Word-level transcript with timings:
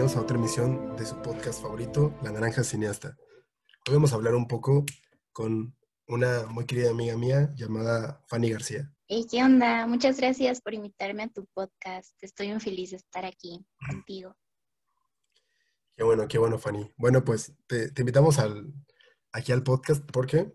bienvenidos 0.00 0.16
a 0.18 0.24
otra 0.24 0.38
emisión 0.38 0.96
de 0.96 1.04
su 1.04 1.20
podcast 1.20 1.60
favorito, 1.60 2.18
La 2.22 2.32
Naranja 2.32 2.64
Cineasta. 2.64 3.18
Hoy 3.86 3.92
vamos 3.96 4.12
a 4.12 4.14
hablar 4.14 4.34
un 4.34 4.48
poco 4.48 4.86
con 5.30 5.76
una 6.06 6.46
muy 6.46 6.64
querida 6.64 6.88
amiga 6.88 7.14
mía 7.18 7.52
llamada 7.54 8.24
Fanny 8.26 8.50
García. 8.50 8.90
Hey, 9.08 9.26
¿qué 9.30 9.44
onda? 9.44 9.86
Muchas 9.86 10.16
gracias 10.16 10.62
por 10.62 10.72
invitarme 10.72 11.24
a 11.24 11.28
tu 11.28 11.44
podcast. 11.52 12.14
Estoy 12.22 12.48
muy 12.48 12.60
feliz 12.60 12.92
de 12.92 12.96
estar 12.96 13.26
aquí 13.26 13.62
contigo. 13.90 14.34
Qué 15.94 16.02
bueno, 16.02 16.26
qué 16.26 16.38
bueno, 16.38 16.58
Fanny. 16.58 16.90
Bueno, 16.96 17.22
pues 17.22 17.52
te, 17.66 17.92
invitamos 17.98 18.38
al, 18.38 18.72
aquí 19.32 19.52
al 19.52 19.62
podcast 19.62 20.02
porque 20.10 20.50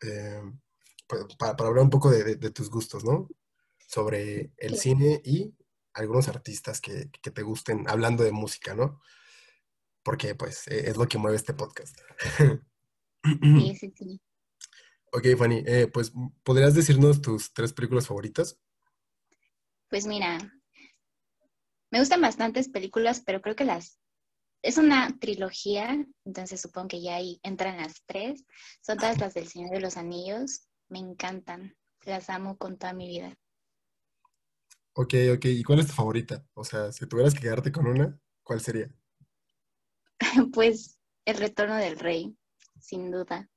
eh, 0.00 0.40
pues, 1.06 1.26
para, 1.38 1.52
hablar 1.68 1.84
un 1.84 1.90
poco 1.90 2.10
de, 2.10 2.36
tus 2.52 2.70
gustos, 2.70 3.04
¿no? 3.04 3.28
Sobre 3.86 4.54
el 4.56 4.78
cine 4.78 5.20
y 5.26 5.54
algunos 5.94 6.28
artistas 6.28 6.80
que, 6.80 7.06
te 7.06 7.42
gusten, 7.42 7.88
hablando 7.88 8.24
de 8.24 8.32
música, 8.32 8.74
¿no? 8.74 9.00
Porque 10.02 10.34
pues 10.34 10.66
e, 10.68 10.90
es 10.90 10.96
lo 10.96 11.06
que 11.06 11.18
mueve 11.18 11.36
este 11.36 11.54
podcast. 11.54 11.98
Sí, 13.24 13.76
sí, 13.78 13.92
sí. 13.96 14.20
Ok, 15.14 15.26
Fanny, 15.36 15.62
eh, 15.66 15.88
pues 15.92 16.10
¿podrías 16.42 16.74
decirnos 16.74 17.20
tus 17.20 17.52
tres 17.52 17.74
películas 17.74 18.06
favoritas? 18.06 18.58
Pues 19.90 20.06
mira, 20.06 20.38
me 21.90 21.98
gustan 21.98 22.22
bastantes 22.22 22.70
películas, 22.70 23.22
pero 23.24 23.42
creo 23.42 23.54
que 23.54 23.66
las... 23.66 24.00
Es 24.62 24.78
una 24.78 25.14
trilogía, 25.18 26.06
entonces 26.24 26.62
supongo 26.62 26.88
que 26.88 27.02
ya 27.02 27.16
ahí 27.16 27.38
entran 27.42 27.76
las 27.76 28.02
tres. 28.06 28.46
Son 28.80 28.96
todas 28.96 29.18
las 29.18 29.34
del 29.34 29.48
Señor 29.48 29.70
de 29.70 29.80
los 29.80 29.98
Anillos. 29.98 30.66
Me 30.88 31.00
encantan. 31.00 31.76
Las 32.06 32.30
amo 32.30 32.56
con 32.56 32.78
toda 32.78 32.94
mi 32.94 33.08
vida. 33.08 33.36
Ok, 34.94 35.14
ok. 35.34 35.44
¿Y 35.46 35.62
cuál 35.62 35.80
es 35.80 35.86
tu 35.86 35.94
favorita? 35.94 36.46
O 36.54 36.64
sea, 36.64 36.92
si 36.92 37.06
tuvieras 37.06 37.34
que 37.34 37.40
quedarte 37.40 37.72
con 37.72 37.86
una, 37.86 38.18
¿cuál 38.42 38.60
sería? 38.60 38.94
pues 40.52 40.98
El 41.24 41.36
Retorno 41.38 41.76
del 41.76 41.98
Rey, 41.98 42.36
sin 42.78 43.10
duda. 43.10 43.48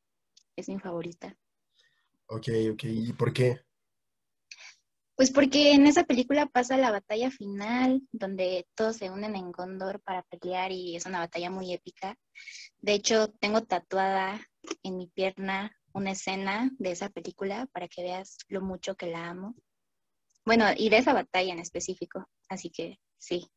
Es 0.56 0.70
mi 0.70 0.80
favorita. 0.80 1.38
Ok, 2.28 2.48
ok. 2.72 2.84
¿Y 2.84 3.14
por 3.14 3.34
qué? 3.34 3.60
Pues 5.16 5.32
porque 5.32 5.72
en 5.72 5.88
esa 5.88 6.04
película 6.04 6.46
pasa 6.46 6.76
la 6.78 6.92
batalla 6.92 7.32
final, 7.32 8.02
donde 8.12 8.68
todos 8.76 8.98
se 8.98 9.10
unen 9.10 9.36
en 9.36 9.52
Gondor 9.52 10.02
para 10.02 10.24
pelear 10.24 10.72
y 10.72 10.96
es 10.96 11.06
una 11.06 11.20
batalla 11.20 11.50
muy 11.50 11.74
épica. 11.74 12.18
De 12.80 12.94
hecho, 12.94 13.30
tengo 13.40 13.64
tatuada 13.64 14.46
en 14.84 14.98
mi 14.98 15.08
pierna 15.08 15.72
una 15.94 16.12
escena 16.12 16.70
de 16.80 16.92
esa 16.92 17.10
película 17.10 17.68
para 17.72 17.88
que 17.88 18.04
veas 18.04 18.38
lo 18.50 18.62
mucho 18.62 18.96
que 18.96 19.08
la 19.08 19.30
amo. 19.30 19.56
Bueno, 20.46 20.66
y 20.78 20.90
de 20.90 21.00
esa 21.00 21.14
batalla 21.14 21.54
en 21.54 21.60
específico, 21.60 22.30
así 22.50 22.70
que 22.70 23.00
sí. 23.18 23.50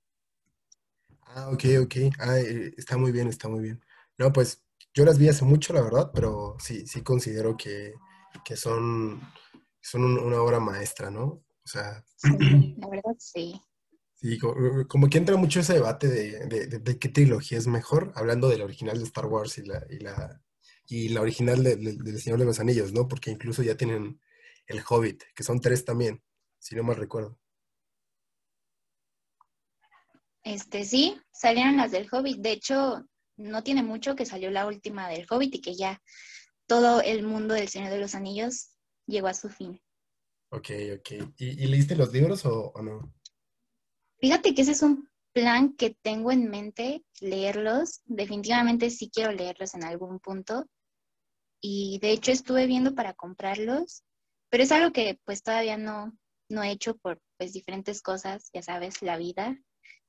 Ah, 1.20 1.50
ok, 1.50 1.64
ok. 1.82 1.94
Ah, 2.18 2.38
eh, 2.38 2.72
está 2.78 2.96
muy 2.96 3.12
bien, 3.12 3.28
está 3.28 3.48
muy 3.48 3.60
bien. 3.60 3.84
No, 4.16 4.32
pues 4.32 4.64
yo 4.94 5.04
las 5.04 5.18
vi 5.18 5.28
hace 5.28 5.44
mucho, 5.44 5.74
la 5.74 5.82
verdad, 5.82 6.10
pero 6.14 6.56
sí, 6.58 6.86
sí 6.86 7.02
considero 7.02 7.56
que, 7.58 7.92
son, 8.56 9.20
son 9.82 10.02
una 10.02 10.40
obra 10.40 10.60
maestra, 10.60 11.10
¿no? 11.10 11.24
O 11.24 11.66
sea... 11.66 12.02
Sí, 12.16 12.74
la 12.78 12.88
verdad 12.88 13.14
sí. 13.18 13.60
Sí, 14.14 14.38
como, 14.38 15.08
que 15.08 15.18
entra 15.18 15.36
mucho 15.36 15.60
ese 15.60 15.74
debate 15.74 16.08
de, 16.08 16.98
qué 16.98 17.08
trilogía 17.10 17.58
es 17.58 17.66
mejor, 17.66 18.12
hablando 18.16 18.48
de 18.48 18.58
la 18.58 18.64
original 18.64 18.98
de 18.98 19.04
Star 19.04 19.26
Wars 19.26 19.58
y 19.58 19.66
la, 19.66 19.86
y 19.90 19.98
la, 19.98 20.42
y 20.86 21.08
la 21.10 21.20
original 21.20 21.62
del 21.62 22.20
Señor 22.20 22.38
de 22.38 22.46
los 22.46 22.58
Anillos, 22.58 22.92
¿no? 22.94 23.06
Porque 23.06 23.30
incluso 23.30 23.62
ya 23.62 23.76
tienen 23.76 24.20
el 24.66 24.82
Hobbit, 24.88 25.22
que 25.34 25.44
son 25.44 25.60
tres 25.60 25.84
también 25.84 26.22
si 26.58 26.74
no 26.76 26.82
mal 26.82 26.96
recuerdo. 26.96 27.38
Este, 30.42 30.84
sí, 30.84 31.20
salieron 31.30 31.76
las 31.76 31.90
del 31.90 32.08
Hobbit. 32.10 32.38
De 32.38 32.52
hecho, 32.52 33.04
no 33.36 33.62
tiene 33.62 33.82
mucho 33.82 34.16
que 34.16 34.26
salió 34.26 34.50
la 34.50 34.66
última 34.66 35.08
del 35.08 35.26
Hobbit 35.28 35.56
y 35.56 35.60
que 35.60 35.74
ya 35.74 36.00
todo 36.66 37.00
el 37.02 37.22
mundo 37.22 37.54
del 37.54 37.68
Señor 37.68 37.90
de 37.90 37.98
los 37.98 38.14
Anillos 38.14 38.70
llegó 39.06 39.28
a 39.28 39.34
su 39.34 39.48
fin. 39.48 39.80
Ok, 40.50 40.70
ok. 40.98 41.10
¿Y, 41.36 41.66
leíste 41.66 41.96
los 41.96 42.12
libros 42.12 42.46
o, 42.46 42.72
no? 42.82 43.12
Fíjate 44.20 44.54
que 44.54 44.62
ese 44.62 44.72
es 44.72 44.82
un 44.82 45.08
plan 45.32 45.74
que 45.76 45.96
tengo 46.02 46.32
en 46.32 46.48
mente, 46.48 47.04
leerlos. 47.20 48.00
Definitivamente 48.06 48.90
sí 48.90 49.10
quiero 49.12 49.32
leerlos 49.32 49.74
en 49.74 49.84
algún 49.84 50.18
punto. 50.18 50.66
Y 51.60 51.98
de 52.00 52.12
hecho 52.12 52.32
estuve 52.32 52.66
viendo 52.66 52.94
para 52.94 53.14
comprarlos, 53.14 54.04
pero 54.48 54.62
es 54.62 54.72
algo 54.72 54.92
que 54.92 55.20
pues 55.24 55.42
todavía 55.42 55.76
no, 55.76 56.16
no 56.48 56.62
he 56.62 56.70
hecho 56.70 56.96
por 56.96 57.20
pues 57.36 57.52
diferentes 57.52 58.02
cosas, 58.02 58.50
ya 58.52 58.62
sabes, 58.62 59.02
la 59.02 59.16
vida. 59.16 59.58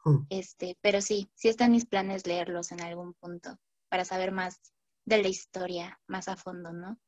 Hmm. 0.03 0.25
Este, 0.29 0.77
pero 0.81 1.01
sí, 1.01 1.29
sí 1.35 1.49
están 1.49 1.71
mis 1.71 1.85
planes 1.85 2.25
leerlos 2.25 2.71
en 2.71 2.81
algún 2.81 3.13
punto 3.15 3.57
para 3.89 4.05
saber 4.05 4.31
más 4.31 4.59
de 5.05 5.21
la 5.21 5.27
historia 5.27 5.99
más 6.07 6.27
a 6.27 6.37
fondo, 6.37 6.71
¿no? 6.71 6.99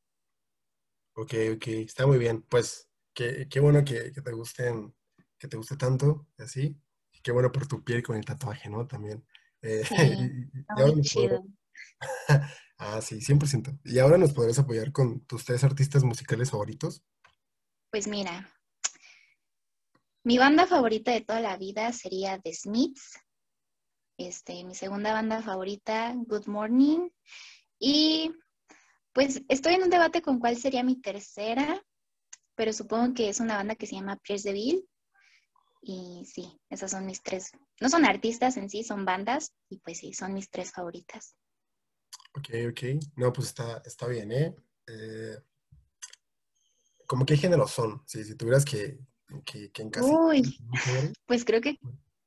Ok, 1.14 1.34
ok, 1.56 1.66
está 1.68 2.06
muy 2.06 2.18
bien. 2.18 2.42
Pues 2.42 2.88
qué, 3.14 3.46
qué 3.48 3.60
bueno 3.60 3.84
que, 3.84 4.10
te 4.10 4.32
gusten, 4.32 4.94
que 5.38 5.48
te 5.48 5.56
guste 5.56 5.76
tanto, 5.76 6.26
así. 6.38 6.76
Qué 7.22 7.30
bueno 7.30 7.52
por 7.52 7.66
tu 7.68 7.84
piel 7.84 8.02
con 8.02 8.16
el 8.16 8.24
tatuaje, 8.24 8.68
¿no? 8.68 8.86
También. 8.86 9.24
Eh, 9.60 9.82
muy 10.76 11.02
chido. 11.02 11.44
ah, 12.78 13.00
sí, 13.00 13.20
100%. 13.20 13.78
¿Y 13.84 13.98
ahora 13.98 14.18
nos 14.18 14.32
podrías 14.32 14.58
apoyar 14.58 14.90
con 14.90 15.20
tus 15.26 15.44
tres 15.44 15.62
artistas 15.62 16.02
musicales 16.02 16.50
favoritos? 16.50 17.04
Pues 17.90 18.08
mira, 18.08 18.50
mi 20.24 20.38
banda 20.38 20.66
favorita 20.66 21.12
de 21.12 21.20
toda 21.20 21.40
la 21.40 21.56
vida 21.56 21.92
sería 21.92 22.38
The 22.40 22.54
Smiths. 22.54 23.18
Este, 24.18 24.64
mi 24.64 24.74
segunda 24.74 25.12
banda 25.12 25.42
favorita, 25.42 26.14
Good 26.14 26.46
Morning. 26.46 27.08
Y 27.78 28.32
pues 29.12 29.42
estoy 29.48 29.74
en 29.74 29.82
un 29.82 29.90
debate 29.90 30.22
con 30.22 30.38
cuál 30.38 30.56
sería 30.56 30.84
mi 30.84 31.00
tercera, 31.00 31.82
pero 32.54 32.72
supongo 32.72 33.14
que 33.14 33.28
es 33.28 33.40
una 33.40 33.56
banda 33.56 33.74
que 33.74 33.86
se 33.86 33.96
llama 33.96 34.16
Pierce 34.18 34.48
de 34.48 34.54
Ville. 34.54 34.84
Y 35.80 36.24
sí, 36.32 36.60
esas 36.70 36.92
son 36.92 37.06
mis 37.06 37.22
tres. 37.22 37.50
No 37.80 37.88
son 37.88 38.04
artistas 38.04 38.56
en 38.56 38.70
sí, 38.70 38.84
son 38.84 39.04
bandas. 39.04 39.52
Y 39.68 39.78
pues 39.78 39.98
sí, 39.98 40.12
son 40.12 40.34
mis 40.34 40.48
tres 40.48 40.70
favoritas. 40.70 41.34
Ok, 42.34 42.48
ok. 42.70 42.82
No, 43.16 43.32
pues 43.32 43.48
está, 43.48 43.82
está 43.84 44.06
bien, 44.06 44.30
¿eh? 44.30 44.54
eh 44.86 45.36
¿Cómo 47.06 47.26
qué 47.26 47.36
género 47.36 47.66
son? 47.66 48.02
Sí, 48.06 48.24
si 48.24 48.36
tuvieras 48.36 48.64
que, 48.64 48.98
Uy, 50.02 50.58
pues 51.26 51.44
creo 51.44 51.60
que 51.60 51.78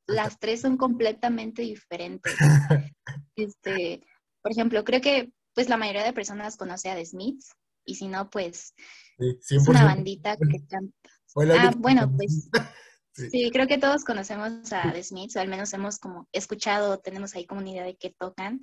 las 0.07 0.39
tres 0.39 0.61
son 0.61 0.77
completamente 0.77 1.61
diferentes. 1.61 2.33
este, 3.35 4.03
por 4.41 4.51
ejemplo, 4.51 4.83
creo 4.83 5.01
que 5.01 5.31
pues 5.53 5.69
la 5.69 5.77
mayoría 5.77 6.03
de 6.03 6.13
personas 6.13 6.57
conoce 6.57 6.89
a 6.89 6.95
The 6.95 7.05
Smiths 7.05 7.53
y 7.85 7.95
si 7.95 8.07
no, 8.07 8.29
pues 8.29 8.73
es 9.17 9.67
una 9.67 9.85
bandita 9.85 10.35
que 10.37 10.65
canta. 10.67 11.09
Ah, 11.57 11.73
bueno, 11.77 12.11
pues 12.15 12.49
sí. 13.13 13.49
creo 13.51 13.67
que 13.67 13.77
todos 13.77 14.03
conocemos 14.03 14.71
a 14.73 14.91
The 14.91 15.03
Smiths 15.03 15.35
o 15.35 15.39
al 15.39 15.47
menos 15.47 15.73
hemos 15.73 15.97
como 15.99 16.27
escuchado, 16.31 16.99
tenemos 16.99 17.35
ahí 17.35 17.45
como 17.45 17.61
una 17.61 17.69
idea 17.69 17.83
de 17.83 17.95
qué 17.95 18.13
tocan. 18.17 18.59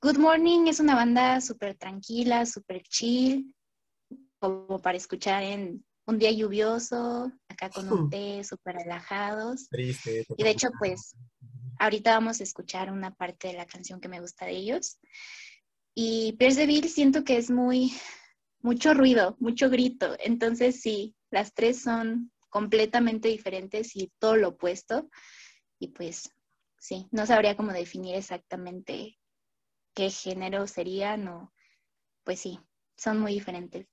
Good 0.00 0.18
Morning 0.18 0.66
es 0.66 0.80
una 0.80 0.94
banda 0.94 1.40
súper 1.40 1.76
tranquila, 1.76 2.46
súper 2.46 2.82
chill, 2.82 3.54
como 4.38 4.80
para 4.80 4.98
escuchar 4.98 5.42
en 5.42 5.84
un 6.06 6.18
día 6.18 6.30
lluvioso, 6.30 7.32
acá 7.48 7.70
con 7.70 7.90
un 7.90 8.10
té, 8.10 8.44
súper 8.44 8.76
relajados. 8.76 9.68
Triste. 9.68 10.26
Y 10.36 10.42
de 10.42 10.50
hecho, 10.50 10.68
pues, 10.78 11.16
ahorita 11.78 12.14
vamos 12.14 12.40
a 12.40 12.44
escuchar 12.44 12.92
una 12.92 13.14
parte 13.14 13.48
de 13.48 13.54
la 13.54 13.66
canción 13.66 14.00
que 14.00 14.08
me 14.08 14.20
gusta 14.20 14.46
de 14.46 14.52
ellos. 14.52 14.98
Y 15.94 16.32
Pierce 16.32 16.66
de 16.66 16.88
siento 16.88 17.24
que 17.24 17.36
es 17.36 17.50
muy, 17.50 17.92
mucho 18.60 18.92
ruido, 18.94 19.36
mucho 19.40 19.70
grito. 19.70 20.16
Entonces, 20.20 20.80
sí, 20.80 21.14
las 21.30 21.54
tres 21.54 21.80
son 21.80 22.32
completamente 22.50 23.28
diferentes 23.28 23.96
y 23.96 24.12
todo 24.18 24.36
lo 24.36 24.48
opuesto. 24.50 25.08
Y 25.78 25.88
pues, 25.88 26.30
sí, 26.78 27.06
no 27.12 27.26
sabría 27.26 27.56
cómo 27.56 27.72
definir 27.72 28.16
exactamente 28.16 29.18
qué 29.94 30.10
género 30.10 30.66
serían 30.66 31.28
o, 31.28 31.52
pues 32.24 32.40
sí, 32.40 32.58
son 32.96 33.20
muy 33.20 33.32
diferentes. 33.32 33.86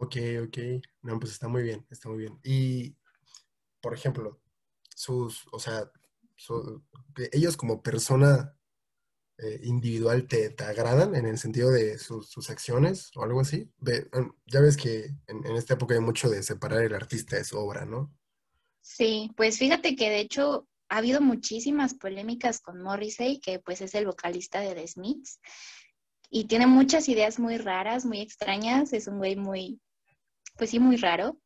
Ok, 0.00 0.16
ok. 0.46 0.58
No, 1.02 1.20
pues 1.20 1.32
está 1.32 1.46
muy 1.46 1.62
bien, 1.62 1.86
está 1.90 2.08
muy 2.08 2.18
bien. 2.18 2.40
Y, 2.42 2.96
por 3.82 3.92
ejemplo, 3.92 4.40
sus, 4.96 5.46
o 5.52 5.58
sea, 5.58 5.90
ellos 7.32 7.56
como 7.58 7.82
persona 7.82 8.56
eh, 9.36 9.60
individual 9.64 10.26
te, 10.26 10.54
agradan 10.64 11.14
en 11.14 11.26
el 11.26 11.36
sentido 11.36 11.70
de 11.70 11.98
sus, 11.98 12.48
acciones 12.48 13.10
o 13.14 13.24
algo 13.24 13.40
así. 13.40 13.70
ya 14.46 14.60
ves 14.60 14.78
que 14.78 15.14
en, 15.26 15.56
esta 15.56 15.74
época 15.74 15.94
hay 15.94 16.00
mucho 16.00 16.30
de 16.30 16.42
separar 16.42 16.82
el 16.82 16.94
artista 16.94 17.36
de 17.36 17.44
su 17.44 17.58
obra, 17.58 17.84
¿no? 17.84 18.10
Sí, 18.80 19.30
pues 19.36 19.58
fíjate 19.58 19.96
que 19.96 20.08
de 20.08 20.20
hecho 20.20 20.66
ha 20.88 20.96
habido 20.96 21.20
muchísimas 21.20 21.92
polémicas 21.92 22.60
con 22.60 22.80
Morrissey, 22.80 23.38
que 23.38 23.58
pues 23.58 23.82
es 23.82 23.94
el 23.94 24.06
vocalista 24.06 24.60
de 24.60 24.74
The 24.74 24.88
Smiths, 24.88 25.40
y 26.30 26.44
tiene 26.44 26.66
muchas 26.66 27.08
ideas 27.08 27.38
muy 27.38 27.58
raras, 27.58 28.06
muy 28.06 28.20
extrañas, 28.20 28.94
es 28.94 29.08
un 29.08 29.18
güey 29.18 29.36
muy, 29.36 29.80
pues 30.60 30.68
sí, 30.72 30.78
muy 30.78 30.96
raro. 30.98 31.40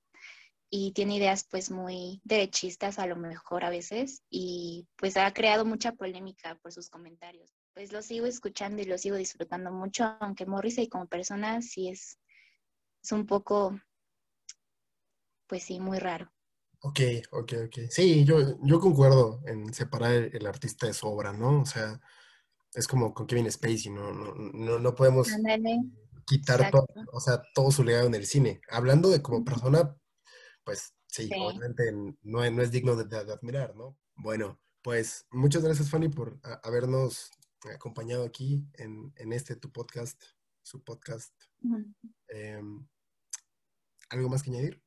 y 0.71 0.91
tiene 0.91 1.19
ideas 1.19 1.47
pues 1.49 1.71
muy 1.71 2.21
derechistas 2.25 2.99
a 2.99 3.07
lo 3.07 3.15
mejor 3.15 3.65
a 3.65 3.71
veces 3.71 4.25
y 4.29 4.89
pues 4.97 5.17
ha 5.17 5.33
creado 5.33 5.65
mucha 5.65 5.93
polémica 5.93 6.59
por 6.61 6.73
sus 6.73 6.91
comentarios. 6.91 7.55
Pues 7.75 7.93
lo 7.93 8.03
sigo 8.03 8.27
escuchando 8.27 8.83
y 8.83 8.87
lo 8.87 8.99
sigo 8.99 9.15
disfrutando 9.15 9.71
mucho, 9.71 10.17
aunque 10.19 10.47
Morrissey 10.47 10.89
como 10.89 11.07
persona 11.07 11.63
sí 11.63 11.91
es, 11.91 12.19
es 13.05 13.13
un 13.13 13.25
poco, 13.25 13.79
pues 15.47 15.63
sí, 15.63 15.79
muy 15.79 16.01
raro. 16.01 16.29
Ok, 16.81 17.01
ok, 17.31 17.53
ok. 17.67 17.79
Sí, 17.91 18.25
yo, 18.25 18.59
yo 18.63 18.81
concuerdo 18.81 19.43
en 19.47 19.73
separar 19.73 20.11
el, 20.11 20.45
artista 20.45 20.89
de 20.89 20.93
su 20.93 21.07
obra, 21.07 21.33
¿no? 21.33 21.61
O 21.61 21.67
sea, 21.67 22.01
es 22.73 22.89
como 22.89 23.15
con 23.15 23.29
Kevin 23.29 23.49
Spacey, 23.49 23.93
¿no? 23.93 24.13
No, 24.13 24.81
no, 24.81 24.95
podemos 24.97 25.29
quitar 26.25 26.71
todo, 26.71 26.87
o 27.13 27.21
sea, 27.21 27.43
todo 27.55 27.71
su 27.71 27.85
legado 27.85 28.07
en 28.07 28.15
el 28.15 28.27
cine. 28.27 28.61
Hablando 28.71 29.11
de 29.11 29.23
como 29.23 29.45
persona, 29.45 29.97
pues 30.65 30.95
sí, 31.07 31.31
obviamente 31.39 31.93
no, 31.93 32.51
no, 32.51 32.63
es 32.63 32.71
digno 32.71 32.97
de, 32.97 33.17
admirar, 33.17 33.75
¿no? 33.77 33.97
Bueno, 34.17 34.61
pues 34.83 35.27
muchas 35.31 35.63
gracias, 35.63 35.91
Fanny, 35.91 36.09
por 36.09 36.39
habernos 36.63 37.31
acompañado 37.75 38.25
aquí 38.25 38.67
en, 38.75 39.13
este 39.33 39.57
tu 39.57 39.71
podcast, 39.73 40.23
su 40.63 40.83
podcast. 40.83 41.35
Em, 42.29 42.87
¿Algo 44.11 44.29
más 44.29 44.43
que 44.43 44.51
añadir? 44.51 44.83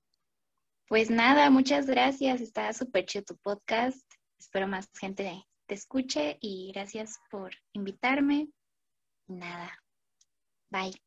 Pues 0.88 1.10
nada, 1.10 1.50
muchas 1.50 1.88
gracias. 1.88 2.40
Está 2.40 2.72
súper 2.74 3.06
chido 3.06 3.26
tu 3.26 3.38
podcast. 3.38 4.00
Espero 4.40 4.68
más 4.68 4.88
gente 5.00 5.48
te 5.68 5.76
escuche 5.76 6.38
y 6.42 6.72
gracias 6.72 7.20
por 7.30 7.54
invitarme. 7.74 8.50
Nada. 9.28 9.78
Bye. 10.72 11.07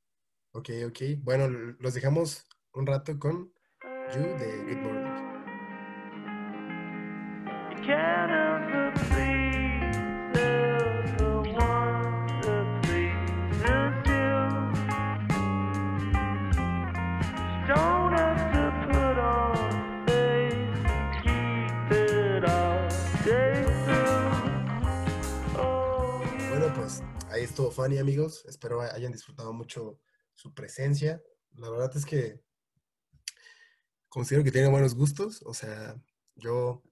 Ok, 0.53 0.71
ok. 0.87 0.99
Bueno, 1.23 1.49
los 1.79 1.95
dejamos 1.95 2.47
un 2.73 2.87
rato 2.87 3.19
con 3.19 3.53
You 4.15 4.23
de 4.39 4.65
Good 4.67 4.83
Morning. 4.83 5.31
ahí 27.41 27.45
estuvo 27.45 27.71
Fanny, 27.71 27.97
amigos. 27.99 28.45
Espero 28.47 28.83
hayan 28.83 29.13
disfrutado 29.13 29.53
mucho 29.55 29.99
su 30.41 30.55
presencia. 30.55 31.23
La 31.57 31.69
verdad 31.69 31.95
es 31.95 32.07
que 32.07 32.41
considero 34.09 34.43
que 34.43 34.51
tiene 34.51 34.71
buenos 34.71 34.95
gustos. 34.95 35.43
O 35.45 35.53
sea, 35.53 36.01
yo, 36.35 36.83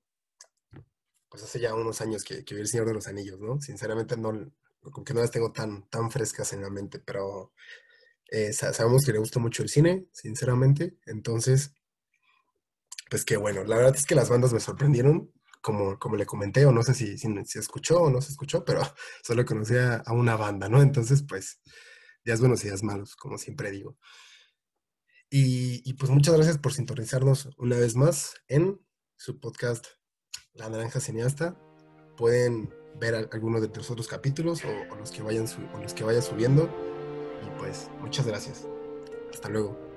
pues 1.30 1.42
hace 1.42 1.58
ya 1.58 1.74
unos 1.74 2.00
años 2.02 2.24
que, 2.24 2.42
vi 2.42 2.60
El 2.60 2.68
Señor 2.68 2.86
de 2.86 2.94
los 2.94 3.08
Anillos, 3.08 3.40
¿no? 3.40 3.58
Sinceramente, 3.60 4.18
no, 4.18 4.52
como 4.82 5.04
que 5.04 5.14
no 5.14 5.20
las 5.20 5.30
tengo 5.30 5.50
tan, 5.50 5.88
tan 5.88 6.10
frescas 6.10 6.52
en 6.52 6.60
la 6.60 6.68
mente, 6.68 6.98
pero 6.98 7.52
eh, 8.30 8.52
sabemos 8.52 9.04
que 9.04 9.12
le 9.12 9.18
gusta 9.18 9.40
mucho 9.40 9.62
el 9.62 9.70
cine, 9.70 10.06
sinceramente. 10.12 10.98
Entonces, 11.06 11.72
pues 13.08 13.24
qué 13.24 13.38
bueno. 13.38 13.64
La 13.64 13.76
verdad 13.76 13.96
es 13.96 14.04
que 14.04 14.14
las 14.14 14.28
bandas 14.28 14.52
me 14.52 14.60
sorprendieron 14.60 15.32
como, 15.62 15.98
como 15.98 16.16
le 16.16 16.26
comenté, 16.26 16.66
o 16.66 16.72
no 16.72 16.82
sé 16.82 16.92
si, 16.92 17.16
si, 17.16 17.28
si, 17.46 17.58
escuchó 17.58 18.02
o 18.02 18.10
no 18.10 18.20
se 18.20 18.32
escuchó, 18.32 18.62
pero 18.62 18.82
solo 19.24 19.46
conocía 19.46 20.02
a 20.04 20.12
una 20.12 20.36
banda, 20.36 20.68
¿no? 20.68 20.82
Entonces, 20.82 21.24
pues, 21.26 21.60
días 22.28 22.40
buenos 22.40 22.62
y 22.62 22.66
días 22.66 22.82
malos, 22.82 23.16
como 23.16 23.38
siempre 23.38 23.70
digo. 23.70 23.96
Y, 25.30 25.94
pues 25.94 26.10
muchas 26.10 26.34
gracias 26.34 26.58
por 26.58 26.74
sintonizarnos 26.74 27.48
una 27.56 27.78
vez 27.78 27.96
más 27.96 28.34
en 28.48 28.78
su 29.16 29.40
podcast 29.40 29.86
La 30.52 30.68
Naranja 30.68 31.00
Cineasta. 31.00 31.58
Pueden 32.18 32.68
ver 33.00 33.14
algunos 33.32 33.62
de 33.62 33.68
los 33.74 33.90
otros 33.90 34.08
capítulos 34.08 34.60
o, 34.62 34.96
los 34.96 35.10
que 35.10 35.22
vayan 35.22 35.46
los 35.80 35.94
que 35.94 36.04
subiendo. 36.20 36.68
Y 37.46 37.58
pues 37.58 37.88
muchas 38.00 38.26
gracias. 38.26 38.68
Hasta 39.32 39.48
luego. 39.48 39.87